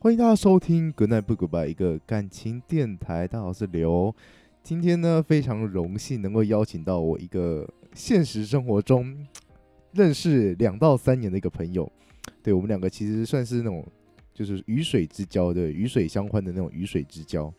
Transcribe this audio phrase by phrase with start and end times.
[0.00, 3.26] 欢迎大家收听《Good Night 不 Goodbye》一个感情电台。
[3.26, 4.14] 大家好，我是刘。
[4.62, 9.26] 今天呢，非常荣幸能够邀请到我一个现实生活中
[9.90, 11.90] 认识两到三年的一个朋友。
[12.44, 13.84] 对我们两个其实算是那种
[14.32, 17.52] 就是鱼水之交对鱼水相欢的那种鱼水之交。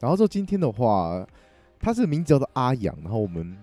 [0.00, 1.24] 然后说今天的话，
[1.78, 3.56] 他是名字叫做阿阳，然后我们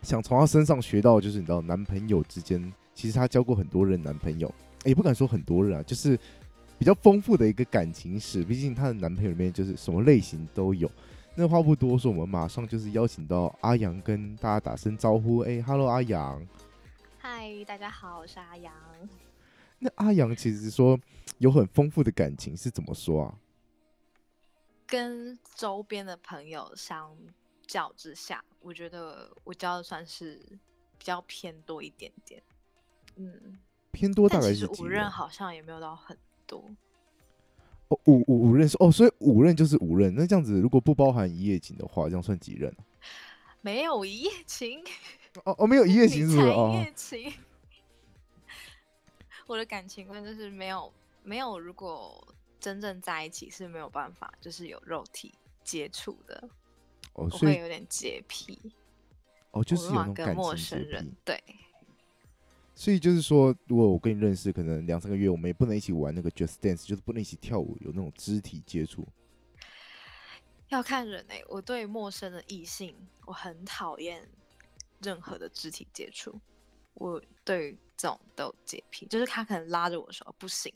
[0.00, 4.50] 想从他身上学到，就是你知道男朋友之间，其实他交过很多任男朋友，
[4.86, 6.18] 也不敢说很多人啊，就是。
[6.80, 10.90] 比较丰富的一个感情史，毕竟她的男朋友里面就是什么类型都有。
[11.34, 15.40] 那话不多说，我们马上就是邀请到阿阳跟大家打声招呼。
[15.40, 16.42] 哎，Hello，阿阳。
[17.18, 18.72] 嗨，大家好，我是阿阳。
[19.78, 20.98] 那阿阳其实说
[21.36, 23.38] 有很丰富的感情，是怎么说啊？
[24.86, 27.14] 跟周边的朋友相
[27.66, 30.40] 较之下，我觉得我交的算是
[30.96, 32.42] 比较偏多一点点。
[33.16, 33.58] 嗯，
[33.92, 36.16] 偏多大概是五任，好像也没有到很。
[36.50, 36.64] 多
[37.86, 40.12] 哦，五五五任是哦，所以五任就是五任。
[40.12, 42.74] 那这样子，如果不包含一夜情的话，这样算几任？
[43.60, 44.82] 没有一夜情
[45.44, 46.48] 哦哦，没有一夜情是不是？
[46.48, 47.32] 一夜情。
[49.46, 50.92] 我的感情观就是没有
[51.22, 52.26] 没有，如果
[52.58, 56.48] 真正在一起是没有办法，就是有肉体接触的。
[57.14, 58.58] 哦，所以有点洁癖。
[59.52, 61.42] 哦，就是有那种跟陌生人对。
[62.80, 69.06] 所以就是说，如果我跟你认识，可能两三个月，我们也不能一起玩那个 Just Dance，就是不能一起跳舞，有那种肢体接触。
[70.68, 74.26] 要看人哎，我对陌生的异性，我很讨厌
[75.02, 76.40] 任何的肢体接触。
[76.94, 80.72] 我对这种都有洁癖，就是他可能拉着我说不行，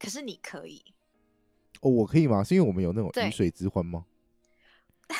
[0.00, 0.82] 可是你可以。
[1.80, 2.42] 哦，我可以吗？
[2.42, 4.04] 是因为我们有那种鱼水之欢吗？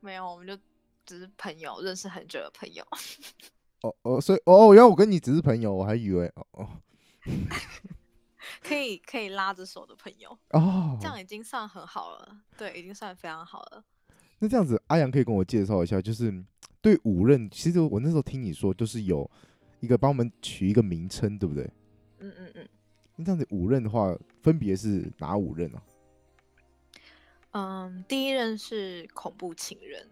[0.00, 0.58] 没有，我们就。
[1.04, 2.84] 只是朋友，认识很久的朋友。
[3.82, 6.68] 哦哦，所以哦，原来我跟你只是朋友，我还以为哦哦，
[8.62, 13.84] 可以可以拉着手的朋友哦，这样已经算很好了，对，已经算非常好了。
[14.38, 16.32] 那这样子，阿阳可以跟我介绍一下，就是
[16.80, 19.30] 对五任，其实我那时候听你说，就是有
[19.80, 21.70] 一个帮我们取一个名称，对不对？
[22.20, 22.68] 嗯嗯嗯。
[23.16, 25.82] 那这样子五任的话，分别是哪五任啊？
[27.52, 30.08] 嗯，第一任是恐怖情人。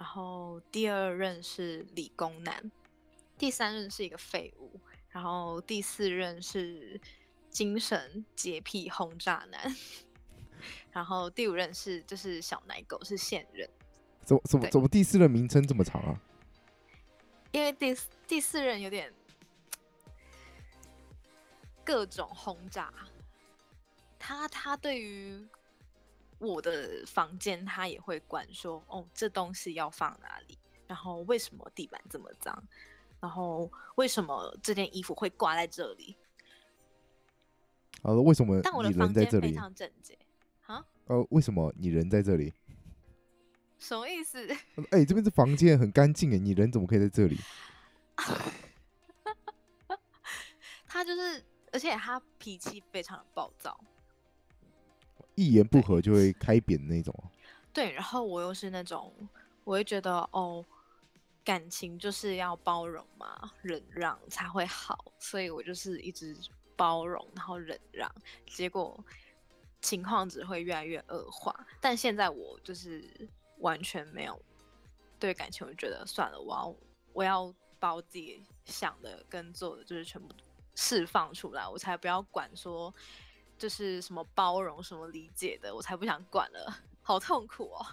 [0.00, 2.72] 然后第二任是理工男，
[3.36, 4.80] 第三任是一个废物，
[5.10, 6.98] 然后第四任是
[7.50, 9.76] 精神洁癖轰炸男，
[10.90, 13.68] 然后第五任是就是小奶狗是现任。
[14.24, 16.18] 怎么怎么怎么第四任名称这么长啊？
[17.52, 17.94] 因为第
[18.26, 19.12] 第四任有点
[21.84, 22.90] 各种轰炸，
[24.18, 25.46] 他他对于。
[26.40, 30.58] 我的房间他也会管说，哦，这东西要放哪里？
[30.86, 32.62] 然后为什么地板这么脏？
[33.20, 36.16] 然后为什么这件衣服会挂在这里？
[38.02, 38.60] 呃，为什么？
[38.62, 40.18] 但我的房间非常整洁。
[40.66, 40.84] 啊？
[41.06, 42.54] 呃，为什么你人在这里？
[43.78, 44.48] 什么意思？
[44.90, 47.38] 哎，这边是房间很干净哎，你人怎么可以在这里？
[50.86, 53.78] 他就是，而且他脾气非常的暴躁。
[55.40, 57.14] 一言不合就会开扁那种。
[57.72, 59.10] 对，然后我又是那种，
[59.64, 60.62] 我会觉得哦，
[61.42, 66.36] 感情就是要包容嘛，忍让才会好，所以我就是一直
[66.76, 68.14] 包容，然后忍让，
[68.46, 69.02] 结果
[69.80, 71.54] 情况只会越来越恶化。
[71.80, 73.02] 但现在我就是
[73.60, 74.38] 完全没有
[75.18, 76.76] 对感情，我觉得算了，我要
[77.14, 80.28] 我要把我自己想的跟做的，就是全部
[80.74, 82.94] 释放出来，我才不要管说。
[83.60, 87.86] 就是什么包容、什么理解的，我才不想管了，好痛苦哦。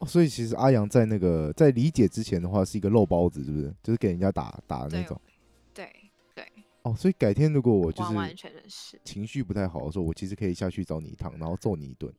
[0.00, 3.74] 哦，所以其实阿阳在那个在理解之前的话，是一个肉包子，是不是？
[3.82, 5.18] 就是给人家打打那种。
[5.72, 5.90] 对
[6.34, 6.46] 对。
[6.82, 12.12] 哦，所以改天如果我就是完全是情绪不太好的时候，我其实可以下去找你一趟，然后揍你一顿。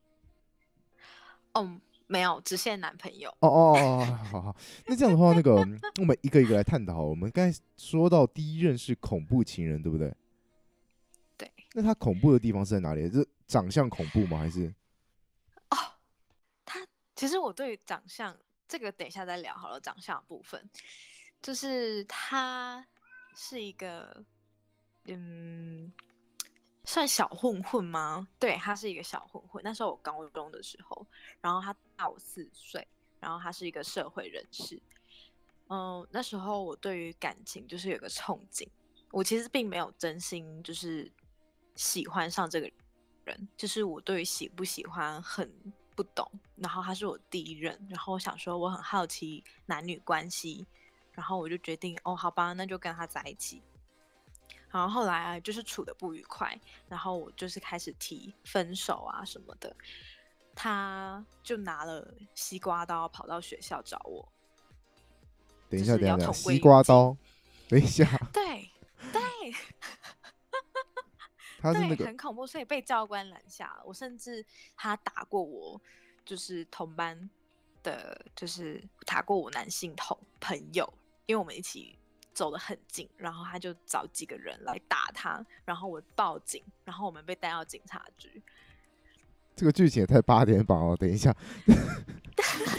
[1.54, 1.78] 哦，
[2.08, 3.30] 没有，只限男朋友。
[3.38, 4.56] 哦哦哦，好好。
[4.84, 5.54] 那这样的话，那个
[6.00, 7.04] 我们一个一个来探讨。
[7.04, 10.12] 我们刚才说到第一任是恐怖情人，对不对？
[11.78, 13.06] 那他恐怖的地方是在哪里？
[13.10, 14.38] 是长相恐怖吗？
[14.38, 14.74] 还是？
[15.68, 15.76] 哦，
[16.64, 16.80] 他
[17.14, 18.34] 其实我对长相
[18.66, 19.78] 这个等一下再聊好了。
[19.78, 20.70] 长相部分，
[21.42, 22.82] 就是他
[23.34, 24.24] 是一个，
[25.04, 25.92] 嗯，
[26.84, 28.26] 算小混混吗？
[28.38, 29.62] 对他是一个小混混。
[29.62, 31.06] 那时候我高中的时候，
[31.42, 32.88] 然后他大我四岁，
[33.20, 34.80] 然后他是一个社会人士。
[35.68, 38.66] 嗯，那时候我对于感情就是有个憧憬，
[39.10, 41.12] 我其实并没有真心就是。
[41.76, 42.68] 喜欢上这个
[43.24, 45.48] 人，就是我对于喜不喜欢很
[45.94, 46.28] 不懂。
[46.56, 50.66] 然后他是我第一任，然后我想说我很好奇男女关系，
[51.12, 53.62] 然后我就决定哦，好吧，那就跟他在一起。
[54.68, 56.54] 然然后后来啊，就是处的不愉快，
[56.86, 59.74] 然后我就是开始提分手啊什么的，
[60.54, 64.30] 他就拿了西瓜刀跑到学校找我。
[65.70, 67.16] 等一下，就是等一下，西瓜刀，
[67.70, 68.70] 等一下， 对
[69.10, 69.54] 对对，
[71.72, 73.82] 他是那个很恐怖，所以被教官拦下了。
[73.84, 74.44] 我甚至
[74.76, 75.80] 他打过我，
[76.24, 77.28] 就是同班
[77.82, 80.92] 的，就是打过我男性同朋友，
[81.26, 81.98] 因为我们一起
[82.32, 88.42] 走得很近，然后他就找几个人来打他，然后我报警，然后我们被带到警察局。
[89.54, 90.96] 这个剧情也太八点档了。
[90.96, 91.34] 等一下，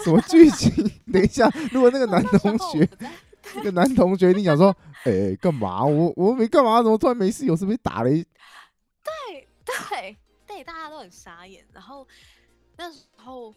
[0.03, 0.71] 什么剧情？
[1.11, 2.87] 等一下，如果那个男同学
[3.55, 4.75] 那个男同学你想说，
[5.05, 5.83] 哎、干嘛？
[5.83, 7.47] 我我没干嘛，怎么突然没事？
[7.47, 8.23] 有事被打了一？
[9.89, 10.17] 对
[10.47, 11.67] 对，大家都很傻眼。
[11.73, 12.07] 然后
[12.75, 13.53] 那时候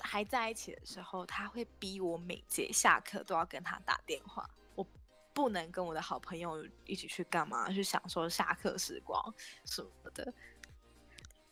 [0.00, 4.84] 还在一起的时候，他会逼我每节下课都要跟他打电话，我
[5.32, 10.32] 不能跟我的好朋友一起去干嘛，去享受下课时光什么的。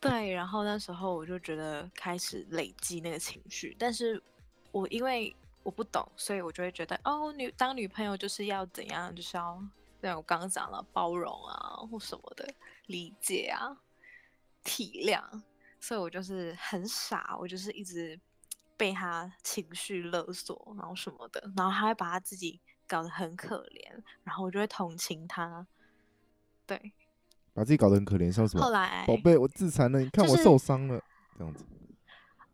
[0.01, 4.21] 对，然后那时候我就觉得开始累积那个情绪，但是
[4.73, 9.63] 我因为我不懂，所以我就会觉得哦，女当女朋友就是要怎样，就是要
[10.01, 12.49] 像我刚刚讲了包容啊或什么的，
[12.87, 13.77] 理解啊，
[14.65, 15.23] 体谅，
[15.81, 18.19] 所以我就是很傻，我就是一直
[18.77, 25.67] 被他情绪勒索，然后什么的，然后他会把他自己搞得很可怜，然后我就会同情他。
[26.67, 26.93] 对，
[27.53, 28.65] 把自己搞得很可怜，像什么？
[28.65, 31.03] 后来宝贝，我自残了，你看我受伤了，
[31.37, 31.65] 这样子。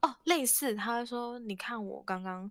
[0.00, 2.50] 哦，类似他会说，你看我刚刚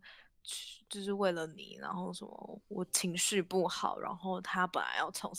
[0.88, 5.32] 就是为了你，然后什么我情绪不好，然后他本来要从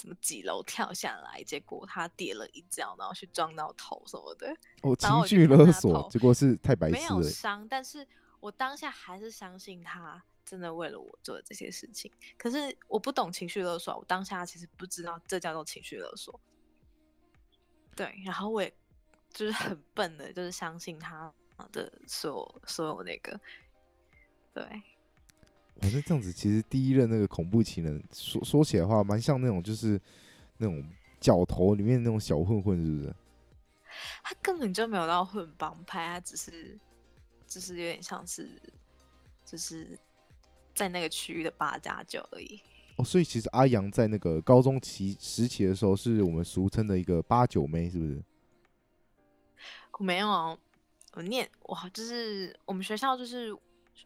[0.00, 7.22] 什么几楼跳下来，结果他跌了一跤，然后去撞到头什么的，我 然后情绪勒索，结果是太白没有。
[7.22, 8.06] 伤，但是
[8.40, 12.10] 我当下还是相信他真的为了我做的这些事情。
[12.36, 16.40] 可是我不懂情绪勒索，我当下其实不知道这叫做情绪勒索。
[17.96, 18.72] 对，然后我也
[19.30, 21.34] 就是很笨的，就是相信他
[21.72, 23.40] 的所有所有那个，
[24.54, 24.82] 对，
[25.80, 30.00] 哇，那这样子，其实第一任那个恐怖情人，说说起来的话，蛮像那种就是
[30.56, 30.84] 那种
[31.20, 33.14] 角头里面那种小混混，是不是？
[34.22, 36.78] 他根本就没有到混帮派，他只是
[37.46, 38.50] 就是有点像是
[39.44, 39.98] 就是
[40.74, 42.60] 在那个区域的八加九而已。
[42.96, 48.22] 哦，所以其实阿阳在那个高中期时期的时候，是我们俗称的一个八九妹，是不是？
[49.92, 50.56] 我没有啊，
[51.14, 53.56] 我念哇，就是我们学校就是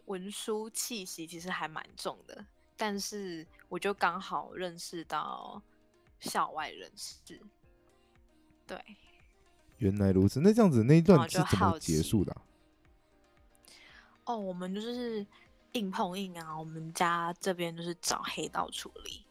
[0.06, 2.44] 文书气息其实还蛮重的，
[2.76, 5.62] 但是我就刚好认识到
[6.20, 7.40] 校外人士，
[8.66, 8.78] 对，
[9.78, 12.42] 原来如此，那这样子那一段是怎么结束的啊、
[14.26, 15.26] 哦，我们就是
[15.72, 19.24] 硬碰硬啊，我们家这边就是找黑道处理，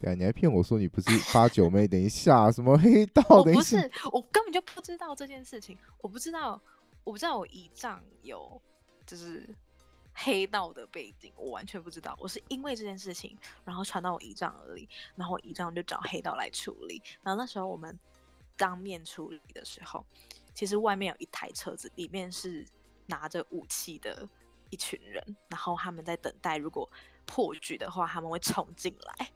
[0.00, 1.86] 对啊，你还骗我说你不是八九 妹？
[1.86, 3.22] 等一下，什么黑道？
[3.28, 3.76] 我不是，
[4.12, 6.60] 我根本就不知道这件事情，我不知道，
[7.04, 8.60] 我不知道我姨丈有
[9.08, 9.48] 就是
[10.12, 12.14] 黑道的背景，我完全不知道。
[12.20, 13.34] 我是因为这件事情，
[13.64, 17.02] 然后传到我姨丈耳里，然后我姨丈就找黑道来处理。
[17.22, 17.98] 然后那时候我们
[18.56, 20.04] 当面处理的时候，
[20.54, 22.66] 其实外面有一台车子，里面是
[23.06, 24.28] 拿着武器的
[24.68, 26.86] 一群人，然后他们在等待，如果
[27.24, 29.30] 破局的话，他们会冲进来。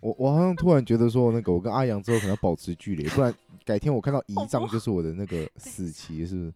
[0.00, 6.54] 我我好像突然觉得说，那个我跟阿阳之后可能要保持距离，不然改天我看到 姨我不丈就是我的那个 死期，是不是？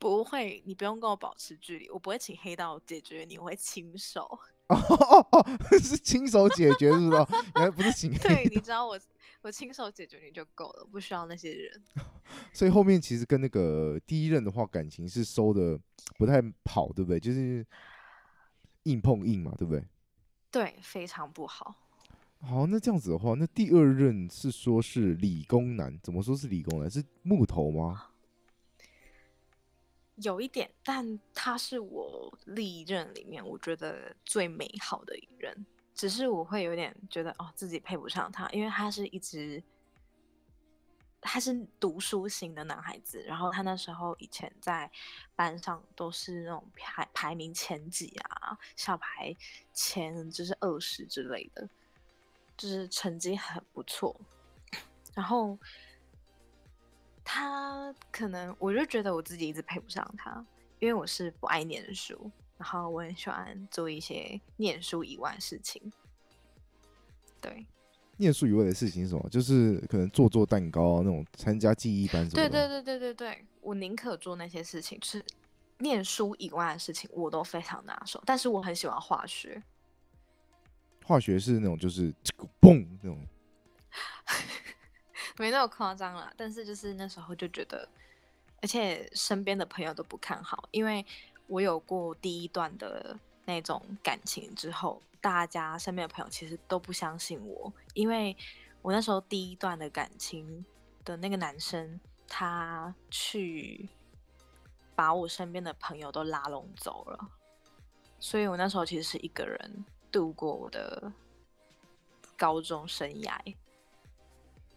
[0.00, 4.22] 不会，你不用跟我保持距离，我不会请黑道解决你，我会亲手。
[4.68, 8.98] 哦 哦哦，是亲手解决，是不不是请对，你知道我
[9.42, 11.82] 我亲手解决你就够了，不需要那些人。
[12.54, 15.78] 所以后面其实跟那个第一任的话，感情是收的
[16.16, 17.20] 不太好，对不对？
[17.20, 17.66] 就是
[18.84, 19.84] 硬碰硬嘛，对不对？
[20.50, 21.74] 对，非常不好。
[22.40, 26.90] 好，那这样子的话，那第二任是说是理工男，怎么说是理工男？
[26.90, 28.06] 是木头吗？
[30.22, 39.62] 有一点，但他是我历任里面我觉得最美好的一任，只是我会有点觉得哦自己配不上他，因为他是一直
[41.20, 44.90] 他是读书型的男孩子，然后他那时候以前在
[45.34, 49.34] 班上都是那种排排名前几啊，校排
[49.72, 51.68] 前就是二十之类的，
[52.56, 54.14] 就是成绩很不错，
[55.14, 55.58] 然后。
[57.32, 60.44] 他可能我就觉得我自己一直配不上他，
[60.80, 65.80] 因为我是不爱念书，然后我很喜欢做一些念书以外的事情。
[67.40, 67.64] 对，
[68.16, 69.28] 念书以外的事情是什么？
[69.30, 72.48] 就是可能做做蛋糕啊，那种参加记忆班什么的。
[72.48, 75.24] 对对对对对对，我宁可做那些事情，就是
[75.78, 78.20] 念书以外的事情我都非常拿手。
[78.26, 79.62] 但是我很喜欢化学，
[81.04, 83.24] 化学是那种就是这个嘣那种，
[85.40, 87.88] 没那么夸张啦，但是就是那时候就觉得，
[88.60, 91.04] 而且身边的朋友都不看好，因为
[91.46, 98.36] 我有过第一段的那种感情之后，大家身边的朋友其实都不相信我，因为
[98.82, 100.62] 我那时候第一段的感情
[101.06, 103.88] 的那个男生，他去
[104.94, 107.18] 把我身边的朋友都拉拢走了，
[108.18, 111.10] 所以我那时候其实是一个人度过我的
[112.36, 113.54] 高中生涯。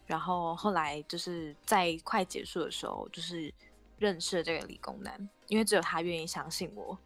[0.06, 3.52] 然后后来就是在快结束的时候，就是
[3.98, 6.98] 认识了这个理工男，因为只有他愿意相信我，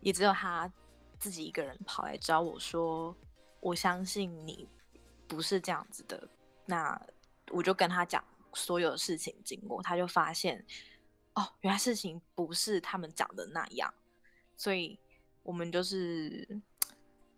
[0.00, 0.72] 也只有他
[1.18, 3.16] 自己一个人跑来找我说
[3.60, 4.68] ：“我相信你
[5.26, 6.28] 不是这样子的。”
[6.66, 7.00] 那
[7.50, 8.22] 我就跟他讲
[8.54, 10.64] 所有的事情经过，他就发现
[11.34, 13.92] 哦，原来事情不是他们讲的那样，
[14.56, 14.98] 所以
[15.42, 16.60] 我们就是。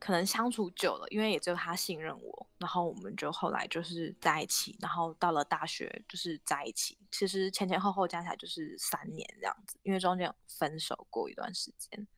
[0.00, 6.98] 可能相处久了，因为也只有他信任我，然后我们就后来就是在一起，然后到了大学就是在一起。
[7.12, 12.08] 其实前前后后加起来就是三年这样子，因为中间有分手过一段时间。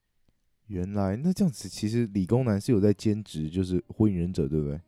[0.69, 4.81] 原来那这样子，其实理工男是有在兼职，就是火影忍者，对不对？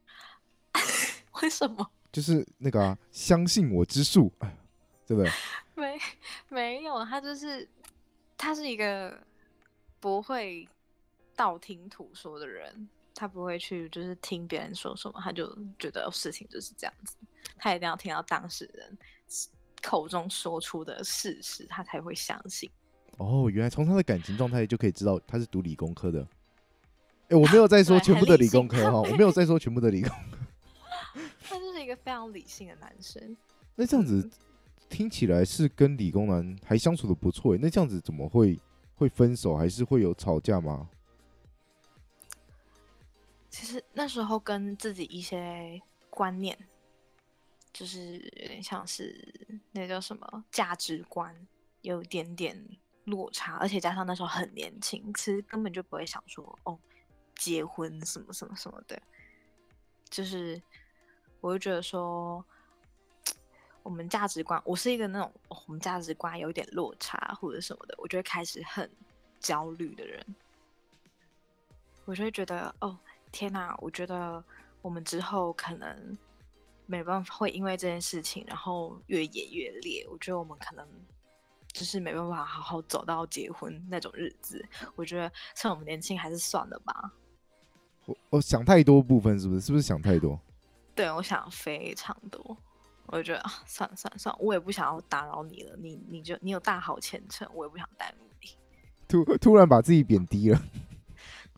[1.42, 1.90] 为什么？
[2.12, 4.56] 就是那个、啊、相信我之术，哎
[5.04, 5.30] 对不对？
[5.74, 5.98] 没
[6.48, 7.68] 没有，他就是
[8.38, 9.20] 他是一个
[9.98, 10.66] 不会
[11.36, 17.16] 道听途说的人，他不会去就是听别人说什么，他就觉得事情就是这样子，
[17.58, 18.98] 他一定要听到当事人
[19.82, 22.70] 口中说出的事实，他才会相信。
[23.18, 26.26] 哦，原来从他的感情状态就可以知道他是读理工科的。
[27.28, 30.10] 哎， 我没有在说全部的理工科哈，我没有在说全部的理工。
[31.40, 33.36] 他就是一个非常理性的男生。
[33.76, 34.30] 那这样子嗯
[34.88, 38.58] 听起来是跟理工男还相处的不错耶，那这样子怎么会
[38.94, 40.88] 会分手，还是会有吵架吗？
[43.54, 45.80] 其实那时候跟自己一些
[46.10, 46.58] 观念，
[47.72, 49.32] 就是有点像是
[49.70, 51.32] 那叫什么价值观，
[51.82, 52.60] 有点点
[53.04, 56.76] 落差，而且加上那时候很年轻，其实根本就不会想说哦，
[57.36, 59.00] 结婚什么什么什么的，
[60.10, 60.60] 就是
[61.40, 62.44] 我就觉得说。
[63.84, 68.90] 我们价值观，我是一个那种、我们价值观有点落差或者什么的，我就会开始很
[69.38, 70.24] 焦虑的人。
[72.06, 72.98] 我就会觉得，哦，
[73.34, 73.76] 天哪！
[73.80, 74.42] 我觉得
[74.80, 76.16] 我们之后可能
[76.86, 80.06] 没办法，会因为这件事情，然后越演越烈。
[80.08, 80.86] 我觉得我们可能
[81.72, 84.64] 就是没办法好好走到结婚那种日子。
[84.94, 87.12] 我觉得趁我们年轻，还是算了吧。
[88.06, 89.60] 我我想太多部分是不是？
[89.62, 90.38] 是不是想太多？
[90.94, 92.56] 对我想非常多，
[93.06, 95.76] 我就觉得啊，算了算了算了，我也不想要打扰你了。
[95.76, 98.50] 你你就你有大好前程，我也不想耽误你。
[99.08, 100.62] 突突然把自己贬低了。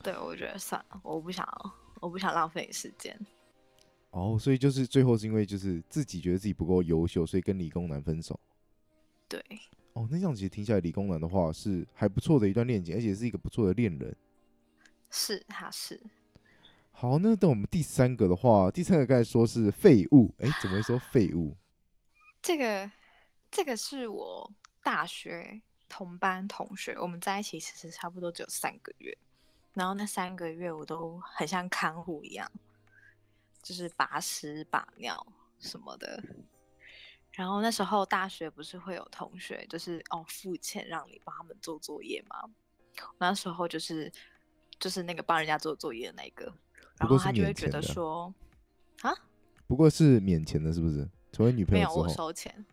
[0.06, 1.44] 对我觉得算了，我不想
[2.00, 3.18] 我不想浪费时间。
[4.10, 8.38] 哦，所以就是最后是因为就是自己觉得自己不够优秀，所以跟理工男分手。
[9.28, 9.44] 对，
[9.94, 14.16] 哦，那这样其实听起来，理工男的话是还不错的一段恋情，而且是一个不错的恋人。
[15.10, 16.00] 是他是。
[16.92, 21.56] 好，那等我们第三个的话，第三个刚才说是废物，哎，怎么会说废物？
[22.40, 22.88] 这个
[23.50, 24.48] 这个是我
[24.84, 29.18] 大学同班同学，我们在一起其实差不多只有三个月，
[29.76, 32.50] 然后那三个月我都很像看护一样，
[33.62, 35.26] 就是把屎把尿
[35.58, 36.22] 什么的。
[37.32, 42.48] 然后那时候大学不是会有同学就是哦付钱让你帮他们做作业吗？
[43.18, 44.10] 那时候就是
[44.80, 46.50] 就是那个帮人家做作业的那个，
[46.98, 48.34] 然后他就会觉得说
[49.02, 49.14] 啊
[49.66, 51.06] 不过是免钱的，是不是？
[51.30, 52.64] 成为女朋友没有我收钱，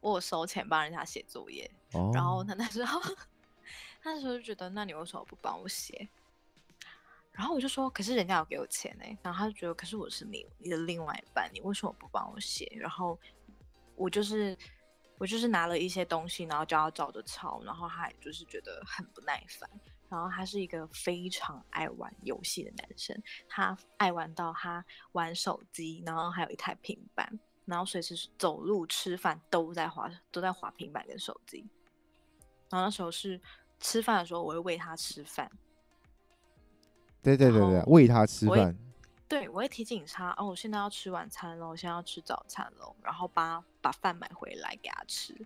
[0.00, 3.14] 我收钱帮人家写作业，哦，然后他那时候，他
[4.04, 6.08] 那时候就觉得，那你为什么不帮我写？
[7.32, 12.70] 然后我就说，可是人家有给我钱呢、然后他就觉得，可是我是你你的另外一半，你为什么不帮我写？
[12.76, 13.18] 然后
[13.96, 14.56] 我就是
[15.18, 19.68] 我就是拿了一些东西，然后叫他照着抄，然后他也就是觉得很不耐烦。
[20.08, 31.66] 然后他是一个非常爱玩游戏的男生，他爱玩到他玩手机，然后还有一台平板，然后随时走路、吃饭都在滑都在滑平板跟手机。
[32.70, 33.40] 然后那时候是
[33.84, 35.50] 吃饭的时候，我会喂他吃饭，
[37.22, 38.74] 对对对对，喂他吃饭，
[39.28, 45.36] 对我会提醒他哦，我现在要吃晚餐喽，我现在要吃早餐喽，然后把把饭买回来给他吃。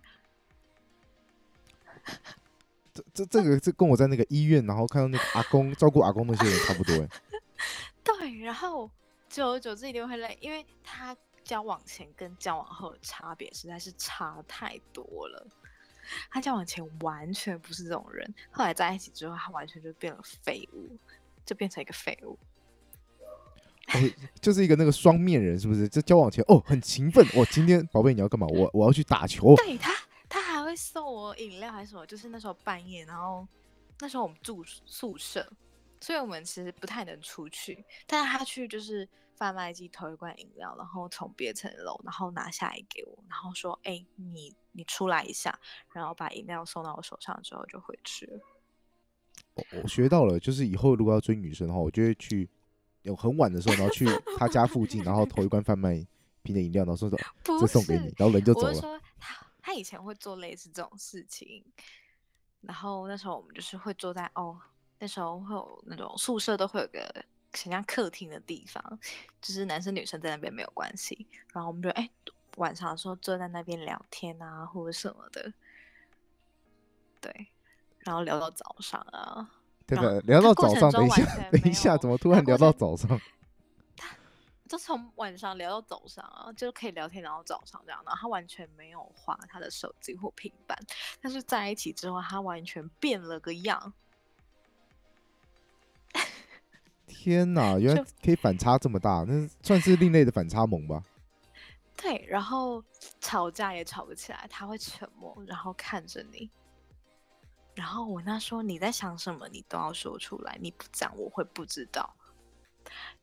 [2.93, 7.09] 这这这个这跟我在那个医院，然后看到那个阿公照顾阿公那些人差不多哎。
[8.01, 8.89] 对，然后
[9.27, 15.45] 久而久之一定会累，因为他交往前跟交往后的差别实在是差太多了。
[16.29, 20.89] 他交往前完全不是这种人，后来在一起之后，他完全就变了废物，
[21.45, 22.37] 就变成一个废物。
[23.87, 24.07] 哎，
[24.39, 25.89] 就是一个那个双面人，是不是？
[25.89, 28.45] 这交往前哦很勤奋，我今天宝贝你要干嘛？
[28.45, 29.55] 我我要去打球。
[29.55, 29.91] 对他，
[30.29, 32.05] 他还会送我饮料还是什么？
[32.05, 33.47] 就是那时候半夜，然后
[33.99, 35.51] 那时候我们住宿舍，
[35.99, 37.83] 所以我们其实不太能出去。
[38.05, 45.59] 但是他去就是贩卖机偷一罐饮料，然后从别层楼然后拿下来给我，然后说：“哎，你你出来一下。”
[45.91, 48.39] 然后把饮料送到我手上之后就回去了。
[49.55, 52.47] 我我学到了，就是以后如果要追女生的话，我就会去。
[53.03, 54.05] 有很晚的时候，然后去
[54.37, 56.05] 他家附近，然后投一罐贩卖
[56.43, 58.73] 瓶的饮料，然后说说这送给你，然后人就走了。
[58.73, 61.63] 说他他以前会做类似这种事情，
[62.59, 64.59] 然后那时候我们就是会坐在哦，
[64.99, 68.99] 那时候会有那种宿舍都会有个很像客厅的地方，
[69.41, 72.09] 就是男生女生在那边没有关系，然后我们就哎
[72.57, 75.53] 晚上的时候坐在那边聊天啊或者什么的，
[77.21, 77.47] 对，
[77.99, 79.49] 然后聊到早上啊。
[79.87, 83.19] 对的，聊到早上，等一下，等一下，怎么突然聊到早上？
[83.97, 84.15] 他
[84.69, 88.11] 就从晚上聊到早上啊，就可以聊天聊到早上这样的。
[88.11, 90.77] 他完全没有划他的手机或平板，
[91.19, 93.91] 但是在一起之后，他完全变了个样。
[97.21, 101.03] 天哪， 原来可以反差这么大，那算是另类的反差萌吧？
[101.97, 102.81] 对，然后
[103.19, 106.49] 吵架也吵不起来，他会沉默，然后看着你。
[107.75, 112.15] 然后我那说你在想什么，你都要说出来，你不讲我会不知道。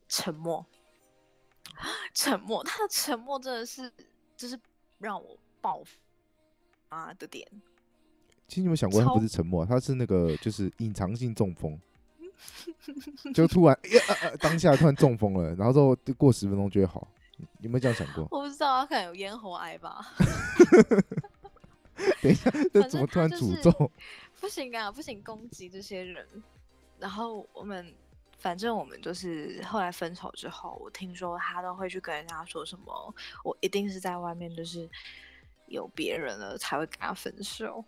[0.07, 0.63] 沉默，
[2.13, 3.91] 沉默，他的沉默真的是
[4.35, 4.59] 就是
[4.99, 5.81] 让我爆
[6.89, 7.47] 啊的点。
[8.47, 11.79] 其实你有想过，他不是沉默，他是那个就是隐藏性中风，
[13.33, 13.77] 就突然
[14.39, 17.07] 当下突然中风了，然后之后过十分钟就会好。
[17.61, 18.27] 有没有这样想过？
[18.31, 20.03] 我不知道，他可能有咽喉癌吧。
[22.21, 23.91] 等一下， 这怎么突然诅咒？
[24.39, 26.25] 不行啊，不行攻击这些人。
[26.97, 27.93] 然后我们，
[28.39, 34.89] 反正我们就是后来分手之后，我听说他都会去跟人家说什么，我一定是在外面就是
[35.67, 37.85] 有别人了才会跟他分手。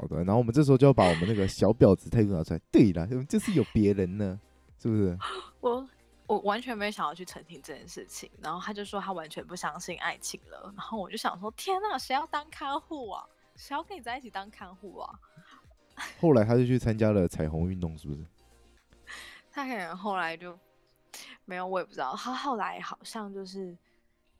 [0.00, 2.60] 好的，然后我们这时候就要把我们那个小婊子态度拿出来。
[2.70, 4.38] 对了，就是有别人呢，
[4.80, 5.18] 是不是？
[5.60, 5.88] 我
[6.28, 8.30] 我完全没想要去澄清这件事情。
[8.40, 10.72] 然后他就说他完全不相信爱情了。
[10.76, 13.24] 然后我就想说，天哪，谁要当看护啊？
[13.56, 15.18] 谁要跟你在一起当看护啊？
[16.20, 18.24] 后来他就去参加了彩虹运动，是不是？
[19.50, 20.56] 他可能后来就
[21.44, 22.14] 没有，我也不知道。
[22.14, 23.76] 他后来好像就是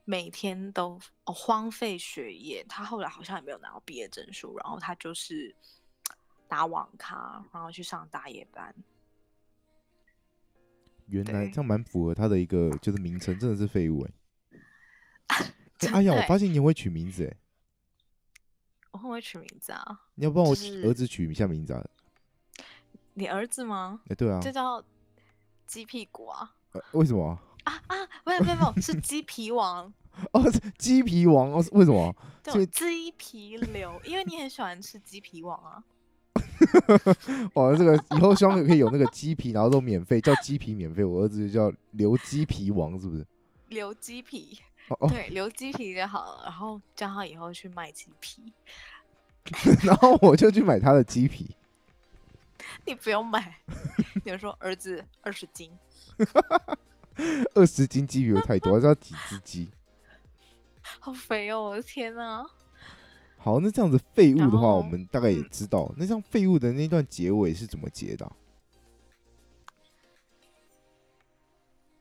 [0.09, 2.65] 每天都荒废学业。
[2.67, 5.55] 他后来好像也没有拿到毕业证书，然后他就是
[6.49, 8.75] 打网咖，然后去上大夜班。
[11.09, 14.01] 原来这样蛮符合他的一个就是名称，真的是废物
[15.29, 15.55] 哎！
[15.93, 17.37] 哎呀，我发现你会取名字哎。
[18.93, 20.01] 我会不会取名字啊？
[20.15, 20.53] 你要帮我
[20.85, 21.87] 儿子取一下名字啊？
[23.13, 24.01] 你儿子吗？
[24.09, 24.83] 哎，对啊，这叫
[25.67, 26.57] 鸡屁股啊？
[26.93, 27.39] 为什么？
[27.69, 27.97] 啊啊！
[28.25, 29.93] 没有没有没有，是鸡皮王
[30.33, 30.43] 哦，
[30.79, 31.65] 鸡皮王哦？
[31.73, 32.15] 为什么？
[32.43, 35.83] 就鸡皮流，因为你很喜欢吃鸡皮王啊。
[37.55, 41.05] 哇， 这个以后希望可以有那个鸡皮，然后都免费，叫鸡皮免费。
[41.05, 43.27] 我儿子就叫刘鸡皮王，是不是？
[43.69, 44.59] 刘鸡皮。
[45.11, 48.51] 对，留鸡皮就好了，然后叫他以后去卖鸡皮，
[49.85, 51.55] 然后我就去买他的鸡皮。
[52.87, 53.59] 你不用买，
[54.25, 55.71] 比如说儿子二十斤，
[57.55, 59.69] 二十斤鸡皮太多， 要几只鸡？
[61.01, 61.63] 好肥哦！
[61.65, 62.47] 我的天哪！
[63.37, 68.31] 好，那这样子废物的话，我们大概也知道，那像废物的那段结尾是怎么结的？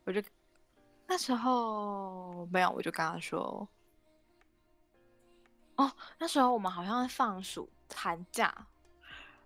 [0.05, 0.21] 我就。
[1.09, 3.65] 那时候没有，我就跟他说
[5.77, 8.53] ：“哦，那时候我们好像在放暑寒假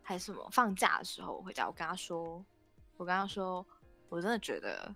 [0.02, 2.44] 还是什么放假的时候我回家，我跟他说，
[2.98, 3.64] 我跟他说，
[4.10, 4.92] 我真的觉得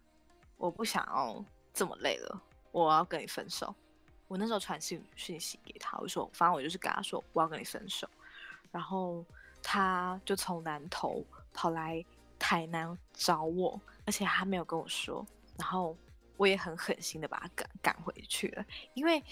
[0.57, 2.41] 我不想要这么累了，
[2.71, 3.73] 我要跟你分手。
[4.27, 8.09] 我那时候传讯讯息给他，我说，反正我就是跟他说我要跟你分手，
[8.71, 9.23] 然后
[9.61, 12.03] 他就从南头跑来
[12.39, 15.25] 台南找我，而且他没有跟我说，
[15.57, 15.95] 然后。”
[16.37, 19.23] 我也很狠心的把他赶赶回去了，因为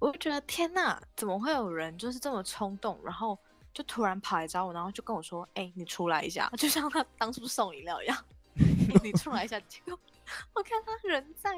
[0.00, 3.38] 我觉得天呐，怎么会有人就是这么冲动，然后
[3.72, 8.24] 就突然跑来找我，然后就跟我说：“哎，你出来一下。”就像他当初送饮料一样，
[9.04, 9.60] 你出来一下。
[9.68, 9.96] 结果
[10.54, 11.50] 我看他人在，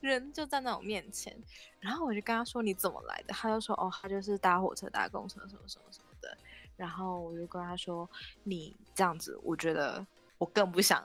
[0.00, 1.36] 人就站在那我面前，
[1.80, 6.36] 然后我就跟他说：“你怎么来的？”他就说：“哦，他就是搭火车、搭公车什么什么什么的。”
[6.76, 8.08] 然后我就跟他说
[8.44, 10.06] ：“你这样子，我觉得
[10.38, 11.04] 我更不想。”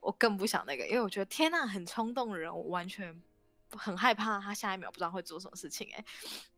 [0.00, 3.22] 我更不想那个，因为我觉得天呐，很冲动的人，我完全
[3.70, 6.04] 很害怕他下一秒不知道会做什么事情哎，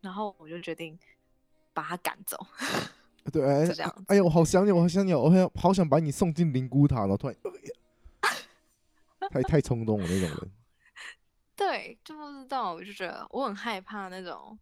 [0.00, 0.98] 然后我就决定
[1.74, 2.38] 把他赶走。
[3.30, 4.04] 对， 这样。
[4.08, 7.36] 哎呀，我好想你，我好想你，我好想好想把你送进灵骨塔，然后突然，
[9.32, 10.52] 太太冲动了那种人。
[11.56, 14.58] 对，就不知道，我就觉得我很害怕那种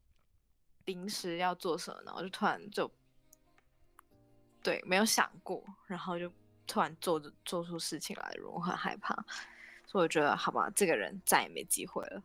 [0.84, 2.90] 临时要做什么，然后就突然就
[4.62, 6.30] 对没有想过，然后就
[6.66, 9.14] 突然做做出事情来，我很害怕。
[9.86, 12.22] 所以我觉得，好吧，这个人再也没机会了。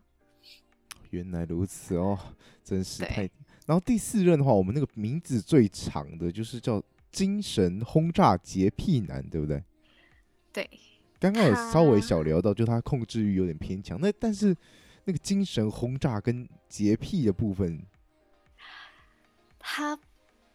[1.10, 2.17] 原来如此哦，
[2.63, 3.30] 真是太……
[3.65, 9.63] 然后第四任的话，我们那个名字最长的就是叫精神轰炸洁癖男，对不对？
[10.54, 10.69] 对，
[11.20, 14.00] 刚刚有稍微小聊到，就他控制欲有点偏强。
[14.00, 14.56] 那但是
[15.04, 17.84] 那个精神轰炸跟洁癖的部分，
[19.58, 19.98] 他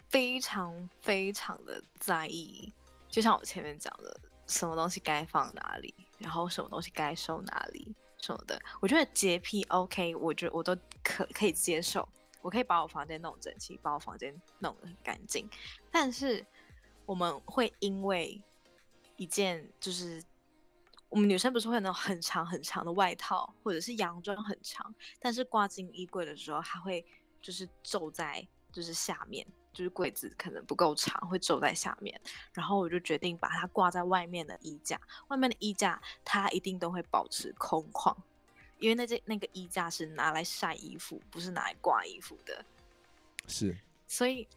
[0.09, 2.73] 非常非常的在意，
[3.09, 8.61] 就像我前面讲的，什么东西该放哪里，然后什么东西该收哪里什么的。
[8.81, 12.09] 我觉得洁癖 OK，我觉得我都可可以接受，
[12.41, 15.49] 我可以把我房间弄整齐，把我房间弄得很干净。
[15.91, 16.47] 但是
[17.05, 18.41] 我们会因为
[19.17, 20.23] 一件就是。
[21.13, 27.05] 我们女生不是会有那种很长很长的外套，或者是洋装很长，但是挂进衣柜的时候，它会
[27.43, 32.19] 就是皱在就是下面，就是柜子可能不够长，会皱在下面。
[32.55, 34.99] 然后我就决定把它挂在外面的衣架，
[35.29, 38.17] 外面的衣架它一定都会保持空旷，
[38.79, 42.65] 因为那件那个衣架是拿来晒衣服，不是拿来挂衣服的。
[43.47, 43.77] 是
[44.09, 44.49] 所以，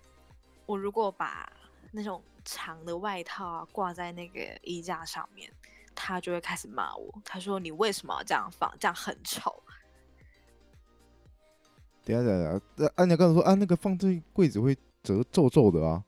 [0.66, 1.52] 我如果把
[1.92, 5.52] 那种长的外套啊挂在那个衣架上面，
[5.96, 7.22] 他就会开始骂我。
[7.24, 8.72] 他说：“你为什么要这样放？
[8.80, 9.64] 这样很丑。
[12.04, 16.04] 等一下等一下，那安妮刚才说啊，那个放这柜子会折皱皱的啊。”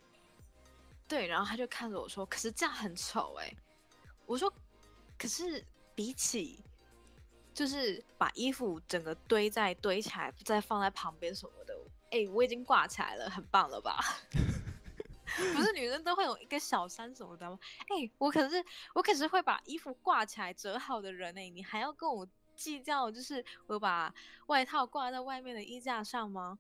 [1.08, 3.52] 对，然后他就看着我说：“可是这样很丑哎、
[4.26, 4.52] 我说
[5.18, 5.64] ：“可是
[5.96, 6.60] 比起
[7.54, 11.74] 就是把衣服整个堆在堆起来，再放在旁边什么的，
[12.12, 13.98] 哎、我已经挂起来了，很棒了吧？”
[15.54, 17.60] 不是女生都会有一个小山什么的吗？
[17.90, 24.14] 哎、我可是我可是会把衣服挂起来折好的人哎、你还要跟我计较，就是我把
[24.48, 26.58] 外套挂在外面的衣架上吗？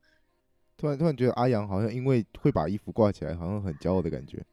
[0.78, 4.46] 突然突然觉得阿阳好像因为会把衣服挂起来，好像很骄傲的感觉。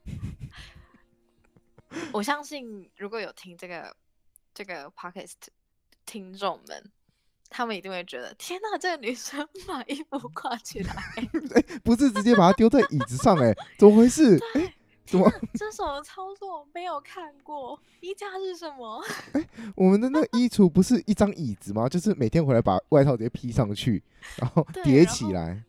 [2.12, 3.94] 我相信如果有听这个
[4.54, 5.34] 这个 podcast
[6.06, 6.90] 听众们，
[7.50, 10.94] 他们一定会觉得天呐，这个女生 把衣服挂起来，
[11.85, 14.38] 不是直接把它丢在椅子上、哎，怎么回事？
[14.54, 17.78] 哎、怎么 这什么操作没有看过？
[18.00, 19.02] 衣架是什么？
[19.76, 21.88] 我们的那个衣橱不是一张椅子吗？
[21.88, 24.02] 就是每天回来把外套直接披上去，
[24.37, 25.62] 然后叠起来。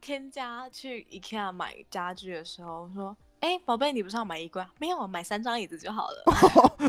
[0.00, 4.70] 添加去 IKEA 买家具的时候说：“哎、宝贝，你不是要买衣柜啊？
[4.78, 6.22] 没有，买三张椅子就好了。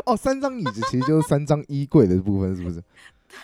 [0.06, 2.84] 哦，三张椅子其实就是三张衣柜的部分，是不是？
[3.30, 3.39] 对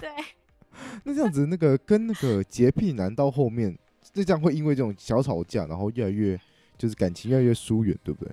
[0.00, 0.10] 对，
[1.04, 3.76] 那这样子，那个跟那个洁癖男到后面，
[4.14, 6.38] 那这样会因为这种小吵架，然后越来越
[6.76, 8.32] 就是感情越来越疏远，对不对？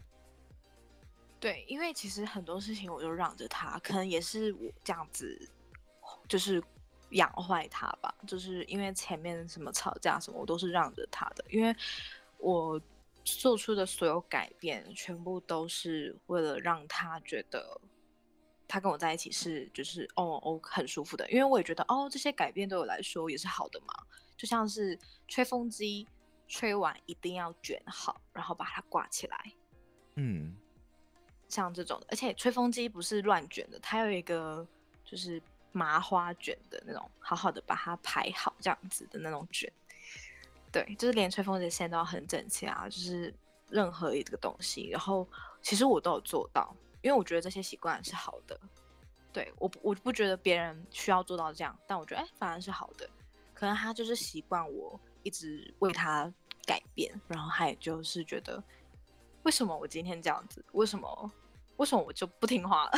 [1.39, 5.49] 对，因为其实很多事情我就让着他，可能也是我这样子，
[6.27, 6.63] 就是
[7.11, 8.13] 养坏他吧。
[8.25, 11.75] 就是因为前面什么吵架什么，我都是让着他的，因为
[12.39, 12.81] 我
[13.23, 17.79] 做出的所有改变，全部都是为了让他觉得
[18.67, 23.93] 他跟我在一起是就是哦哦很舒服的，因为我也觉得哦这些改变对我来说也是好的嘛，
[24.35, 24.97] 就像是
[25.27, 26.07] 吹风机
[26.47, 29.51] 吹完一定要卷好，然后把它挂起来。
[30.15, 30.55] 嗯，
[31.49, 34.65] 像这种的，而且吹风机不是乱卷的，它有一个
[35.03, 39.71] 就是麻花卷的那种，好好的把它排好这样子的那种卷。
[40.71, 43.33] 对，就是连吹风机的线都要很整齐啊，就是
[43.69, 45.27] 任何一个东西，然后
[45.61, 46.75] 其实我都有做到，
[47.05, 48.59] 因为我觉得这些习惯是好的。
[49.31, 53.07] 对，我我不觉得别人需要做到这样，但我觉得哎，反而是好的。
[53.53, 56.33] 可能他就是习惯我一直为他
[56.65, 58.61] 改变，然后他也就是觉得，
[59.43, 60.65] 为什么我今天这样子？
[60.71, 61.31] 为什么
[61.77, 62.91] 为什么我就不听话了？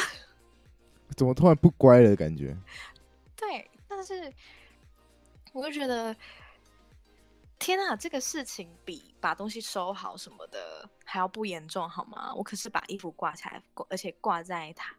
[1.18, 2.56] 怎么突然不乖了的感觉？
[3.36, 4.32] 对，但是
[5.52, 6.16] 我就觉得，
[7.60, 12.34] 天啊，这个事情比把东西收好什么的还要不严重好吗？
[12.34, 14.96] 我可是把衣服挂起来，而且挂在它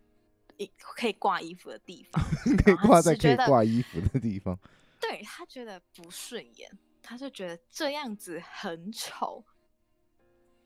[0.78, 2.22] 可以挂衣服的地方，
[2.64, 4.58] 可以挂在可以挂衣服的地方。
[5.00, 6.68] 对他觉得不顺眼，
[7.00, 9.44] 他就觉得这样子很丑，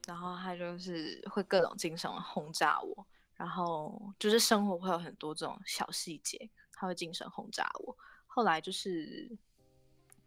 [0.07, 7.94] 然后他就是会各种精神轰炸我，然后就是生活会有很多这种小细节，他会精神轰炸我。
[8.26, 9.31] 后来就是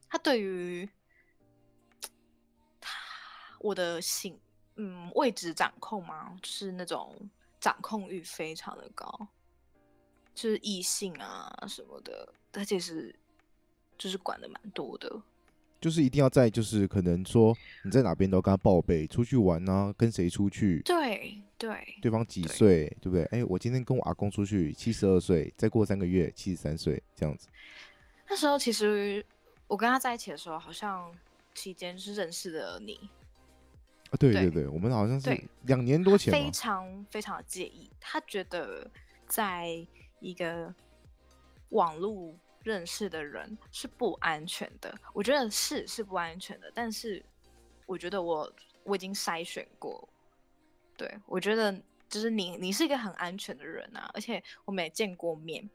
[0.07, 0.93] 他对于他
[3.65, 4.37] 我的性
[4.75, 7.15] 嗯位置掌控嘛，就是那种
[7.59, 9.27] 掌控欲非常的高，
[10.35, 13.13] 就是异性啊什么的，他其实
[13.97, 15.19] 就是管的蛮多的。
[15.81, 23.23] 就是一定要在，就是可能说你在哪边都要跟他报备，出去玩啊，跟谁出去，对对对方几岁，对不对？
[23.25, 27.47] 哎，我今天跟我阿公出去，七十二岁，再过三个月七十三岁，这样子。
[28.27, 29.23] 那时候其实
[29.67, 31.13] 我跟他在一起的时候，好像
[31.53, 33.09] 期间是认识的你，啊，
[34.17, 35.29] 对对对对，我们好像是
[35.63, 36.51] 两年多前非。
[36.51, 38.89] 常非常的介意，他觉得
[39.27, 39.85] 在
[40.19, 40.73] 一个
[41.69, 44.93] 网络认识的人是不安全的。
[45.13, 47.23] 我觉得是是不安全的，但是
[47.85, 48.51] 我觉得我
[48.83, 50.07] 我已经筛选过，
[50.95, 51.73] 对我觉得
[52.07, 55.69] 就是你你是一个很安全的人啊，而且我们也见过面。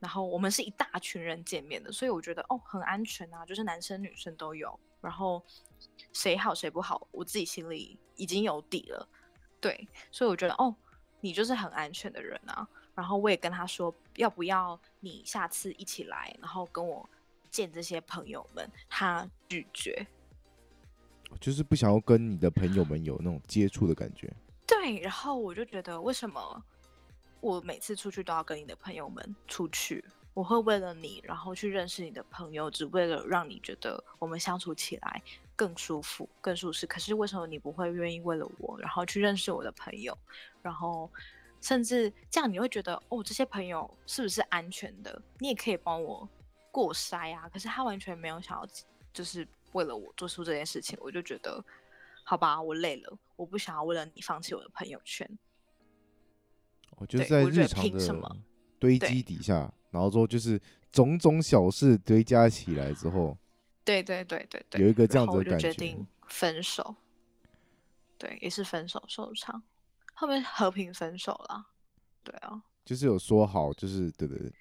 [0.00, 5.44] 然后我们是一大群人见面的，所以我觉得哦很安全啊，就是男生女生都有，然后
[6.14, 9.06] 谁好谁不好，我自己心里已经有底了。
[9.60, 10.74] 对，所以我觉得哦，
[11.20, 12.66] 你就是很安全的人啊。
[12.94, 17.08] 然后我也跟他说，要不要你下次一起来，然后跟我
[17.50, 18.70] 见这些朋友们。
[18.88, 20.06] 他拒绝。
[21.40, 24.32] 就是不想要跟你的朋友们有那种接触的感觉。
[24.66, 26.64] 对，然后我就觉得，为什么
[27.40, 30.04] 我每次出去都要跟你的朋友们出去？
[30.34, 35.22] 我会为了你，然后去认识你的朋友，只为了让你觉得我们相处起来
[35.54, 36.86] 更舒服、更舒适。
[36.86, 40.16] 可是为什么你不会愿意为了我，然后去认识我的朋友，
[40.60, 41.08] 然后
[41.60, 45.22] 甚至这样你会觉得哦，这些朋友是不是安全的？
[45.38, 46.28] 你也可以帮我
[46.72, 47.48] 过筛啊。
[47.48, 48.66] 可是他完全没有想要，
[49.12, 51.64] 就是为了我做出这件事情，我就觉得
[52.24, 55.38] 好吧，我累了，我不想要为了你放弃我的朋友圈。
[56.96, 58.36] 我就在日常的凭什么
[58.78, 63.38] 堆积底下，然后之后就是种种小事堆加起来之后，
[63.84, 66.96] 对对对对对，有一个这样子的感觉决定分手。
[68.18, 69.62] 对，也是分手收场，
[70.14, 71.66] 后面和平分手了。
[72.22, 74.52] 对啊，就是有说好，就是对对对，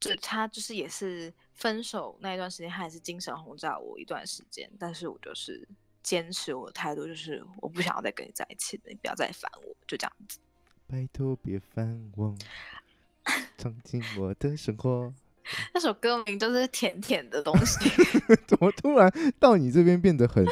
[0.00, 5.68] 就他就是也是分手那一段时间，他也是精神轰炸我一段时间，但是我就是
[6.02, 10.38] 坚持我的态度，就是我不想要再跟你在一起了，你不要再烦我，就这样子。
[10.86, 12.34] 拜托别烦我，
[13.58, 15.12] 闯进我的生活。
[15.74, 17.90] 那首歌名就是甜甜的东西。
[18.46, 20.46] 怎么突然到你这边变得很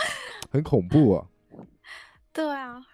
[0.51, 1.27] 很恐怖啊？
[2.33, 2.85] 对啊，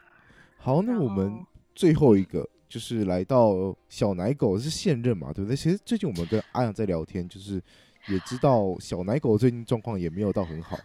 [0.59, 5.57] 好，那我们最后一个就是来到小奶狗是现任嘛，对不对？
[5.57, 7.63] 其实最近我们跟阿阳在聊天，就是
[8.09, 10.79] 也知道小奶狗最近状况也没有到很好。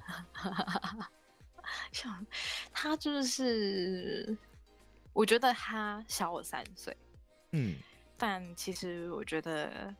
[1.91, 2.25] 像
[2.71, 4.37] 他就是，
[5.13, 6.95] 我觉得他小我三岁，
[7.51, 7.75] 嗯，
[8.21, 9.95] 但其实我觉得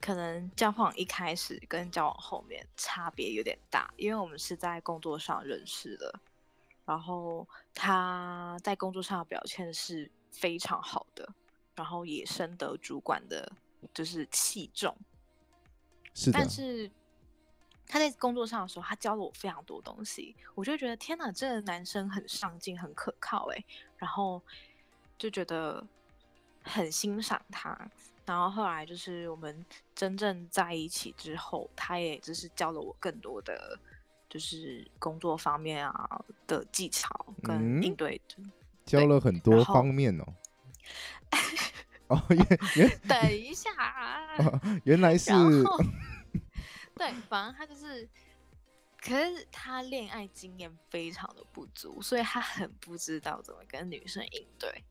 [0.00, 6.20] 可能交往一开始跟交往后面差别有点大，因为我们是在工作上认识的，
[6.84, 11.28] 然后他在工作上的表现是非常好的，
[11.74, 13.50] 然后也深得主管的
[13.92, 14.96] 就是器重，
[16.14, 16.88] 是但，是
[17.88, 23.64] 他在工作上的时候，他教了我非常多东西，我就觉得天哪，这个男生很上进，很可靠哎，
[23.96, 24.40] 然后
[25.18, 25.84] 就觉得
[26.62, 27.76] 很欣赏他。
[28.24, 33.78] 然后后来就是我们真正在一起之后，他也就是教了我更多的
[34.28, 37.08] 就是工作方面啊的技巧
[37.42, 38.36] 跟嗯应对的。
[38.84, 40.24] 教了很多方面哦。
[42.08, 42.46] 哦，原
[42.76, 45.30] 原 等一下啊，原来是
[46.94, 48.08] 对，反正他就是，
[49.00, 54.84] 可是他恋爱经验非常的不足，所以他很不知道怎么跟女生应对，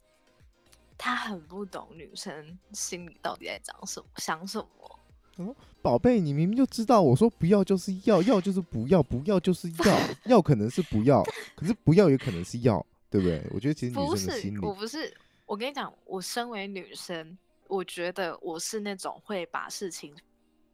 [1.04, 5.56] 他很不懂女生心里到底在讲什么，想什么。
[5.82, 11.24] 宝贝，你明明就知道，我说不要就是要，要就是不要，不要就是要， 要可能是不要，
[11.56, 13.44] 可是不要也可能是要，对不对？
[13.50, 15.12] 我觉得其实不是女生的心，理，我不是，
[15.48, 17.36] 我跟你讲，我身为女生，
[17.68, 20.16] 我觉得我是那种会把事情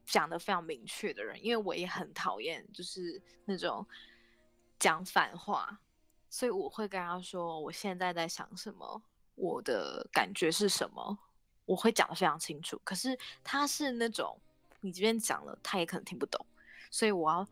[0.06, 3.86] 讲得非常明确的人，因为我也很讨厌就是那种
[4.78, 5.80] 讲反话，
[6.30, 9.02] 所以我会跟他说我现在在想什么，
[9.38, 11.18] 我的感觉是什么，
[11.66, 12.82] 我会讲得非常清楚。
[12.84, 14.38] 可是他是那种
[14.82, 16.44] 你即便讲了，他也可能听不懂，
[16.90, 17.48] 所以我要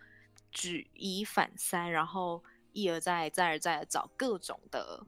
[0.51, 2.43] 举一反三，然后
[2.73, 5.05] 一而再、再而再的找各种的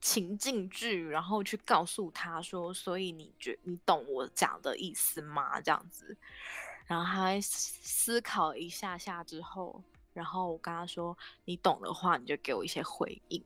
[0.00, 5.60] 情境剧，然后去告诉他说，所以你觉你懂我讲的意思吗？
[5.60, 6.16] 这样子，
[6.86, 13.44] 然后他思考一下下之后，然后我跟他说，你懂的话，你就给我一些回应，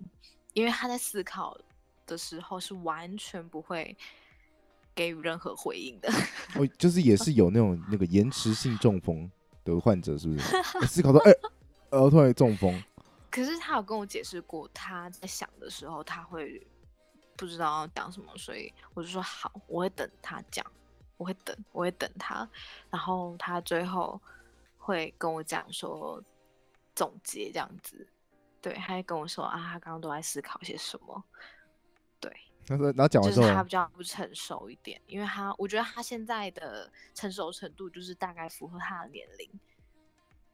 [0.55, 1.59] 因为他在思考
[2.12, 3.96] 的时候是完全不会
[4.94, 6.09] 给予任何回应的。
[6.55, 9.31] 哦，就是也是有那种那个延迟性中风
[9.64, 10.57] 的患者，是不是？
[10.57, 11.33] 欸 思考说，哎、
[11.90, 12.83] 呃，突然中风，
[13.31, 16.64] 可是他有跟我解释过，他在想的时候他会
[17.37, 20.64] 不知道讲什么，所以我就说好，我会等他讲，
[21.16, 22.46] 我会等，我会等他，
[22.90, 24.20] 然后他最后
[24.77, 26.22] 会跟我讲说
[26.94, 28.07] 总结这样子，
[28.61, 31.25] 对，他会跟我说啊，他刚刚都在思考些什么，
[32.66, 39.51] 他说，然后讲就是完之后呢，他比较不成熟一点，因为他我觉得他现在的成熟程度就是大概符合他的年龄，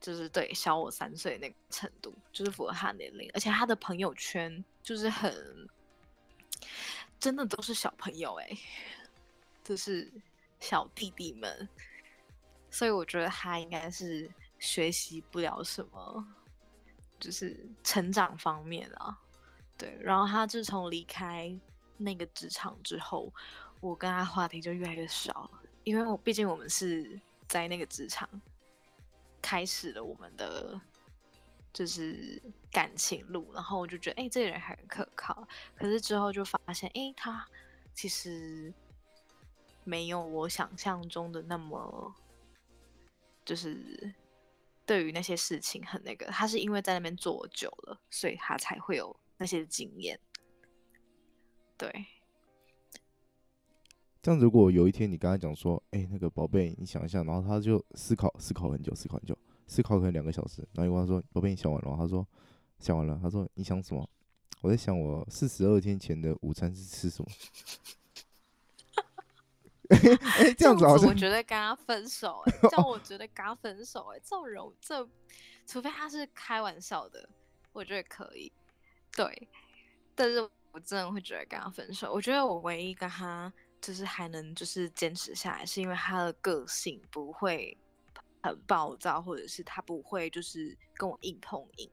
[0.00, 5.68] 就是对小我三岁那个程度，就是符合他的年龄，而且他的朋友圈就是很
[7.20, 8.48] 真的都是小朋友哎、
[9.62, 10.10] 就是
[10.60, 11.68] 小弟弟们，
[12.70, 16.26] 所以我觉得他应该是学习不了什么，
[17.20, 19.18] 就是成长方面啊。
[19.76, 21.56] 对，然后他自从离开
[21.98, 23.30] 那个职场之后，
[23.80, 28.28] 我跟他话题就越来越少了，因为我毕竟我们是在那个职场
[29.42, 30.80] 开始了我们的
[31.72, 35.46] 就是感情路，然后我就觉得，哎、这个人很可靠。
[35.76, 37.46] 可是之后就发现，哎、他
[37.94, 38.72] 其实
[39.84, 42.14] 没有我想象中的那么，
[43.44, 44.12] 就是
[44.84, 46.26] 对于那些事情很那个。
[46.26, 50.18] 他是因为在那边做久了，所以他才会有那些经验。
[51.78, 52.06] 对，
[54.20, 61.96] 这样如果有一天你跟他讲说，哎、那个宝贝，你想一下，然后他就思考思考很久，思考很久，思考可能两个小时，然后你问他说，宝贝，你想完了吗？
[61.96, 62.26] 他说
[62.80, 63.18] 想完了。
[63.22, 64.06] 他说你想什么？
[64.60, 67.30] 我在想我四十二天前的午餐是吃什么。
[69.88, 75.08] 哎、这样子我觉得跟他分手、欸，这样我觉得跟他分手、哎，这种人这，
[75.64, 77.26] 除非他是开玩笑的，
[77.72, 78.52] 我觉得可以，
[79.16, 79.48] 对，
[80.14, 80.46] 但是
[80.78, 82.12] 我真的会觉得跟他分手。
[82.12, 87.76] 我觉得我唯一跟他就是还能就是坚持下来，是因为他的个性不会
[88.40, 91.90] 很暴躁，或者是他不会就是跟我硬碰硬，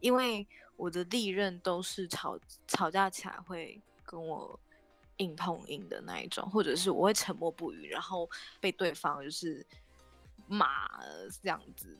[0.00, 0.44] 因为
[0.74, 4.58] 我的历任都是吵吵架起来会跟我
[5.18, 8.28] 硬碰硬的那一种，或者是我会沉默不语，然后
[8.60, 9.64] 被对方就是
[10.48, 10.88] 骂
[11.40, 11.96] 这样子。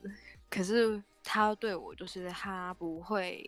[0.49, 3.41] 可是他对我就是他不会，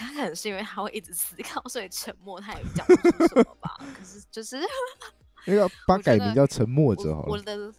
[0.00, 3.76] 他可能是因为他会一直思考，所以沉默他也讲不出什么吧。
[3.78, 4.58] 可是就是
[5.46, 7.72] 那个把我觉得改名叫沉默者好了，我我的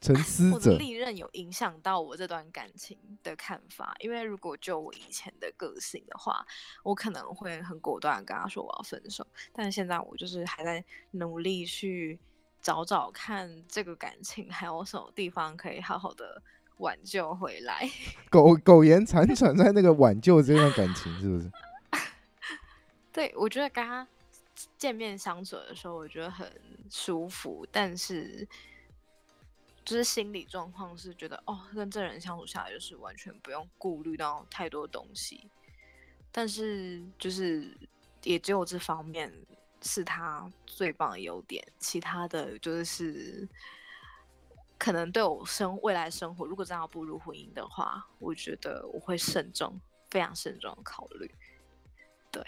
[0.00, 0.76] 沉思我的者。
[0.76, 6.46] 历任有影响到我这段感情的看法，因为如果就我以前的个性的话，
[6.82, 12.18] 我可能会很果断跟他说我要分手，但是现在我就是还在努力去
[12.60, 16.42] 找找看这个感情还有什么地方可以好好的
[16.78, 17.88] 挽救回来。
[18.30, 21.50] 苟苟延残喘在那个挽救这段感情，是不是？
[23.12, 24.06] 对我觉得跟他
[24.76, 26.50] 见面相处的时候，我觉得很
[26.90, 28.46] 舒服，但是。
[29.86, 35.46] 就是心理状况是觉得哦，跟这人相处下来就是完全不用顾虑到太多东西，
[36.32, 37.70] 但是就是
[38.22, 39.30] 也只有这方面
[39.82, 43.46] 是他最棒的优点，其他的就是
[44.78, 51.30] 可能对我生未来生活，如果真的要步入婚姻的话，我觉得我会慎重，非常慎重考虑。
[52.30, 52.42] 对，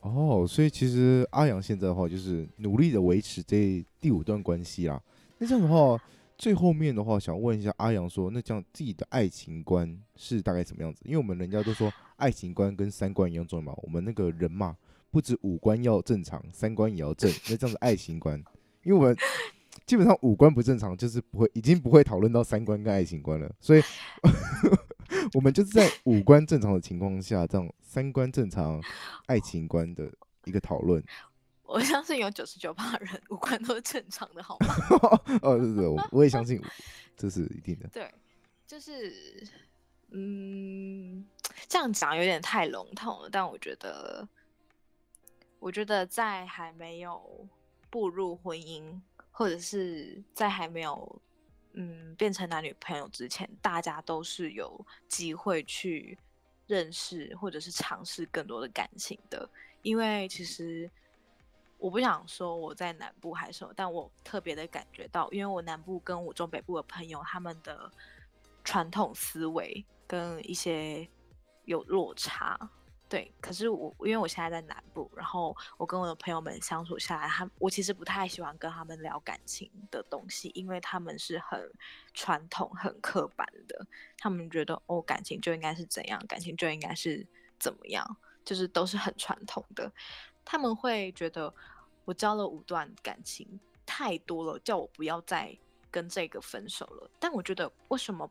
[0.00, 5.00] 哦，所以其实阿阳现在的话，就是努力的维持这第五段关系啦。
[5.38, 5.98] 那这样的话，
[6.36, 11.02] 最后面的话，想问一下阿阳说，那这样自己的爱情观是大概什么样子？
[11.04, 14.76] 因为我们人家都说爱情观跟三观一样重要嘛，我们那个人嘛，
[15.10, 17.30] 不止五官要正常，三观也要正。
[17.48, 18.36] 那这样子爱情观，
[18.82, 19.16] 因为我们
[19.86, 23.50] 基本上五官不正常，就是不会，已经不会讨论到三观跟爱情观了。
[23.60, 23.82] 所以，
[25.34, 28.82] 我们就是在五官正常的情况下，这样三观正常、
[29.26, 30.10] 爱情观的
[30.44, 31.02] 一个讨论。
[31.64, 34.74] 我相信有九十九趴人五官都是正常的，好吗？
[35.42, 36.60] 哦，对对对，我我也相信
[37.16, 37.88] 这是一定的。
[37.88, 38.12] 对，
[38.66, 39.46] 就是，
[40.10, 41.26] 嗯，
[41.66, 44.28] 这样讲有点太笼统了，但我觉得，
[45.58, 47.48] 我觉得在还没有
[47.90, 49.00] 步入婚姻，
[49.36, 51.22] 或者是在还没有
[51.72, 56.16] 嗯变成男女朋友之前，大家都是有机会去
[56.68, 59.50] 认识或者是尝试更多的感情的，
[59.82, 60.88] 因为其实。
[61.76, 67.90] 我不想说我在南部还是但我特别的感觉到，因为我南部跟我中北部的朋友，他们的
[68.62, 71.06] 传统思维跟一些
[71.66, 72.58] 有落差。
[73.06, 81.70] 对，可是我因为我现在在南部，然后我跟我的朋友们相处下来，他我其实不太喜欢跟他们聊感情的东西，因为他们是很
[82.12, 83.86] 传统、很刻板的，
[84.18, 87.24] 他们觉得哦，感情就应该是怎样，感情就应该是
[87.58, 89.92] 怎么样，就是都是很传统的。
[90.44, 91.54] 他们会觉得
[92.06, 95.56] 我交了五段感情太多了，叫我不要再
[95.90, 97.08] 跟这个分手了。
[97.20, 98.28] 但我觉得为什么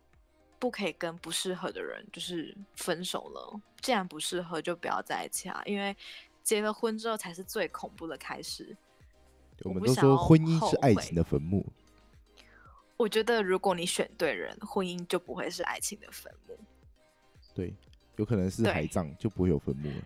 [0.64, 3.60] 不可以跟不适合的人就是分手了？
[3.82, 5.62] 既然不适合，就不要在一起啊！
[5.66, 5.94] 因为
[6.42, 8.74] 结了婚之后才是最恐怖的开始。
[9.64, 11.66] 我们都说婚姻是爱情的坟墓，
[12.96, 16.58] 我觉得如果你选对人，婚姻就不会是爱情的坟墓。
[17.54, 17.76] 对，
[18.16, 20.02] 有可能是海葬，就不会有坟墓了。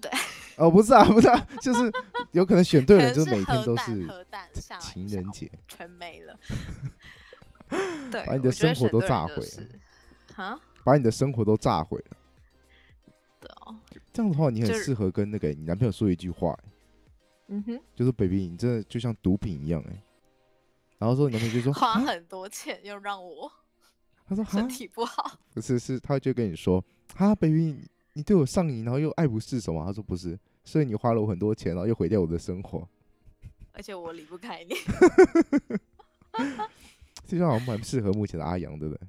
[0.00, 0.10] 对，
[0.56, 1.92] 哦，不是啊，不是啊，就是
[2.32, 4.08] 有可能选对人，就是每天都是
[4.80, 6.40] 情人节，全没了。
[8.10, 9.46] 对，把你的生活都炸毁
[10.84, 12.16] 把你的生活都炸毁了。
[13.40, 13.76] 对哦，
[14.12, 16.64] 这样的话，你很适合跟那个你男朋友说一句话、欸
[17.48, 20.02] 嗯哼，就是 baby，你真的就像毒品一样哎、
[20.98, 23.50] 然后说你男朋友就说，啊花很多钱又让我
[24.28, 26.84] 他说哈身，体不好，不是是，他就跟你说，
[27.16, 29.84] 哈，baby，你你对我上瘾，然后又爱不释手嘛。
[29.84, 32.88] 他说不是，所以你花了我很多钱，然后又毁掉我的生活。
[33.72, 34.74] 而且我离不开你。
[37.26, 38.94] 这句话好像蛮适合目前的阿阳，对不？
[38.94, 39.08] 对，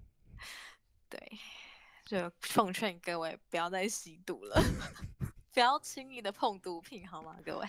[2.12, 4.62] 就奉劝各位不要再吸毒了，
[5.54, 7.38] 不要轻易的碰毒品，好吗？
[7.46, 7.66] 各位。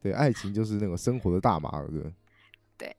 [0.00, 2.14] 对，爱情就是那个生活的大麻，对不对？
[2.78, 2.96] 对。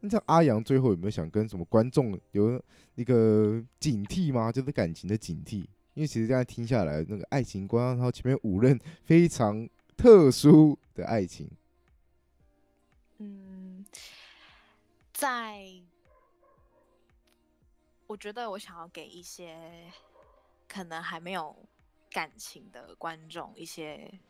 [0.00, 2.62] 那这阿阳最后有没有想跟什么观众有
[2.94, 4.52] 一个警惕吗？
[4.52, 5.60] 就是感情的警惕，
[5.94, 9.66] 因为其实这样听下来，那个爱情观，然后前面五任非常
[9.96, 11.50] 特殊的爱情，
[13.16, 13.82] 嗯，
[15.14, 15.66] 在
[18.06, 19.92] 我觉得我想要给一些
[20.68, 21.56] 可能还没有
[22.10, 24.20] 感情的观众一些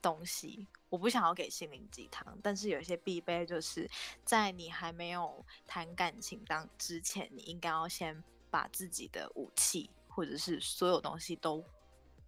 [0.00, 0.66] 东西。
[0.88, 3.88] 我不想要给心灵鸡汤，但是有一些必备，就是
[4.24, 11.64] 在你还没有谈感情当之前，你应该要先把自己的武器或者是所有东西都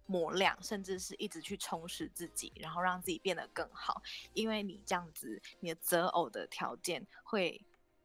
[0.05, 4.01] 磨亮，甚至是一直去充实自己，然后让自己变得更好。
[4.33, 7.59] 因为你这样子，你的择偶的条件会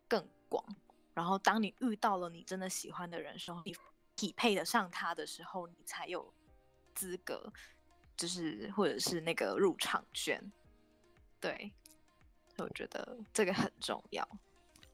[0.09, 0.65] 更广。
[1.19, 3.75] 然后，当你遇到了你真的喜欢的人的时候，你
[4.15, 6.33] 匹配得上他的时候，你才有
[6.95, 7.53] 资格，
[8.17, 10.41] 就是或者是那个入场券。
[11.41, 11.73] 对，
[12.59, 14.27] 我觉得这个很重要。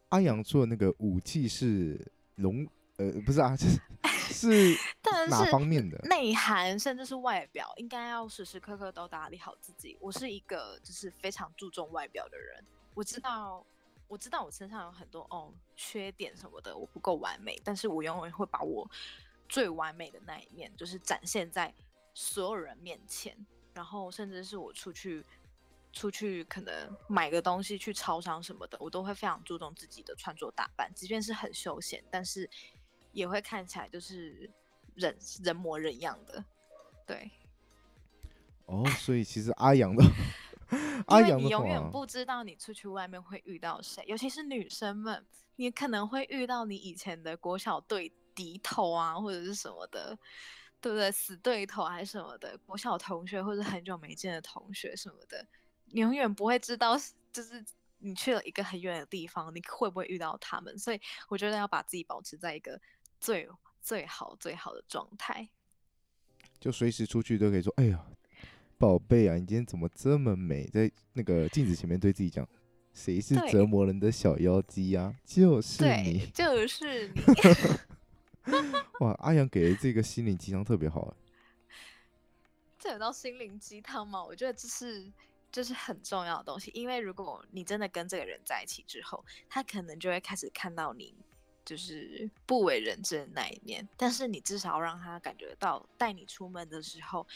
[0.09, 2.67] 阿阳做那个武器是龙，
[2.97, 3.67] 呃，不是啊，就
[4.09, 5.99] 是 是哪方面的？
[6.09, 9.95] 内涵甚至是外表，应该要时时刻刻都打理好自己。
[10.01, 12.65] 我是一个就是非常注重外表的人，
[12.95, 13.67] 我知道，
[14.09, 18.89] 我知道我身上有很多哦缺点什么的，我不够完美，但是我永远会把我
[19.49, 21.73] 最完美的那一面，就是展现在
[22.15, 23.37] 所有人面前，
[23.73, 25.25] 然后甚至是我出去。
[25.97, 26.73] 出去可能
[27.07, 32.51] 买个东西，去超商什么的，我都会非常注重自己的穿着打扮，即便是很休闲，但是
[33.13, 34.51] 也会看起来就是
[34.97, 36.45] 人人模人样的，
[37.07, 37.31] 对，
[38.67, 40.03] 哦，所以其实阿阳的
[41.09, 45.25] 因为你永远，不知道你出去外面会遇到谁，尤其是女生们，
[45.57, 50.19] 你可能会遇到你以前的国小对敌头啊，或者是什么的，
[50.81, 51.11] 对不对？
[51.13, 55.47] 死对头还是什么的，国小同学或者很久没见的同学什么的，
[55.87, 56.97] 你永远不会知道，
[57.33, 57.65] 就是
[57.99, 60.79] 你去了一个很远的地方，你会不会遇到他们？
[60.79, 62.81] 所以我觉得要把自己保持在一个
[63.21, 63.49] 最
[63.81, 65.49] 最好最好的状态。
[66.61, 68.05] 就随时出去都可以说，哎呀，
[68.79, 70.67] 宝贝啊，你今天怎么这么美？
[70.67, 72.47] 在那个镜子前面对自己讲，
[72.93, 76.27] 谁是折磨人的小妖姬呀、就是你，。
[76.35, 77.23] 就是你。
[79.01, 81.17] 哇，阿阳给的这个心灵鸡汤特别好啊。
[82.79, 84.23] 这有到心灵鸡汤吗？
[84.23, 85.11] 我觉得这是
[85.51, 91.15] 这是很重要的东西，因为如果你真的跟这个人在一起之后，他可能就会开始看到你
[91.65, 97.27] 就是不为人知的那一面，但是你至少要让他感觉到带你出门的时候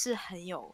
[0.00, 0.72] 是很有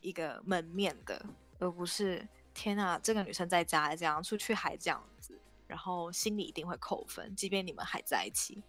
[0.00, 1.24] 一个门面的，
[1.60, 5.38] 而不是天哪，这个女生在家这样，出去还这样子，
[5.68, 8.60] 然后心里一定会扣分，即便你们还在一起。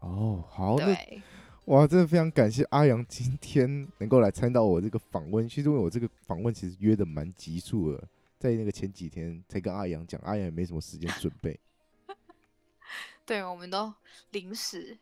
[0.00, 1.22] 哦，好的，对，
[1.66, 5.48] 哇，真的非常感谢阿阳今天能够来参到我这个访问。
[5.48, 8.08] 其实因为我这个访问其实约的蛮急促的，
[8.40, 11.60] 在那个前几天才跟阿阳讲，阿阳也没什么时间准备。
[13.24, 13.94] 对，我们都
[14.32, 14.98] 临时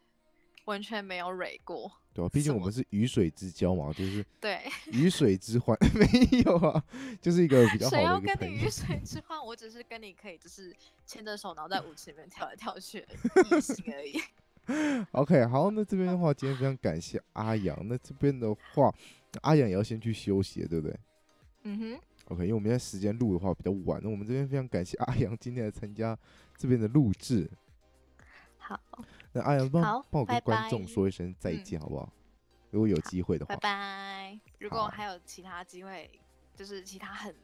[0.71, 1.91] 完全没有蕊过。
[2.13, 4.61] 对吧、毕竟我们是鱼水之交嘛，就是对，
[4.93, 6.07] 鱼水之欢， 没
[6.45, 6.85] 有啊，
[7.23, 8.69] 就是一个比较好谁要的一个朋友跟你鱼。
[8.69, 9.39] 水之欢？
[9.47, 10.75] 我只是跟你可以就是
[11.07, 13.07] 牵着手，然后在舞池里面跳来跳去的
[13.57, 14.21] 异性而已。
[15.13, 17.79] OK，好，那这边的话，今天非常感谢阿阳。
[17.89, 18.93] 那这边的话，
[19.43, 20.97] 阿阳也要先去休息，对不对
[21.63, 26.19] 嗯哼，？OK，因为我们现在时间录的话比较晚，那我们这边非常感谢阿阳今天来参加
[26.57, 27.49] 这边的录制。
[28.59, 28.79] 好，
[29.33, 32.13] 那阿阳帮帮我跟拜观众说一声再嗯见，好不好？
[32.71, 34.41] 如果有机会的拜话，拜拜。
[34.59, 36.11] 如果好还有其他机会，
[36.55, 37.35] 就是其他很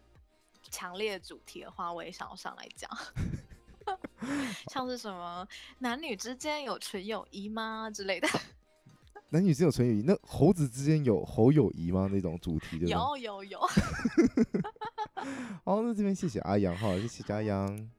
[0.70, 2.90] 强烈的主题的话，我也想要上来讲。
[4.70, 5.46] 像是什么
[5.78, 8.28] 男女之间有纯友谊吗之类的，
[9.30, 12.08] 男女之间有纯友谊，那猴子之间有猴友谊吗？
[12.10, 12.90] 那种主题对不对？
[12.90, 13.60] 有有有。
[15.64, 17.90] 好，那这边谢谢阿阳哈，谢谢阿阳，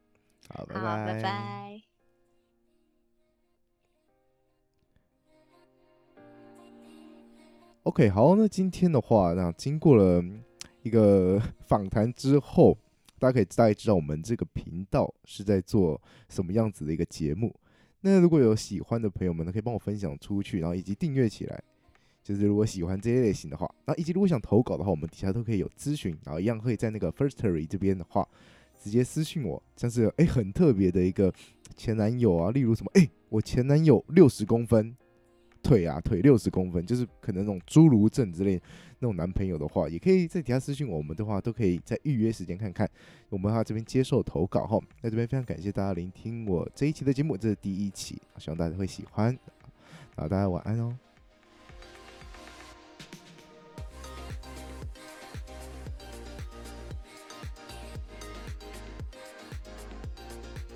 [0.50, 1.82] 好，拜拜，拜拜。
[7.88, 10.22] OK，好，那今天的话，那经过了
[10.84, 12.78] 一个 访谈之后，
[13.18, 17.56] 大家可以大概知道我们这个频道是在做什么样子的一个节目。
[18.02, 21.64] 那如果有喜欢的朋友们呢，可以帮我分享出去，然后以及订阅起来。
[22.22, 28.28] 就是如果喜欢这些类型的话，那以及如果想投稿的话，我们底下都可以有咨询，然后一样可以在那个 Firstory 这边的话，
[28.84, 31.34] 直接私信我，像是哎很特别的一个
[31.78, 34.94] 前男友啊，例如什么哎我前男友六十公分
[35.68, 38.54] 腿啊腿六十公分，就是可能那种侏儒症之类
[39.00, 42.90] 那种男朋友的话，也可以在底下私信我们的话，都可以在预约时间看看，
[43.28, 44.80] 我们的话这边接受投稿哈。
[45.02, 49.38] 那这边非常感谢大家聆听我这一期的节目，这是第一期，希望大家会喜欢，
[50.16, 50.98] 好，大家晚安哦。